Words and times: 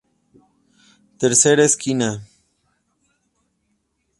Tercer 1.19 1.59
Esquina. 1.59 2.09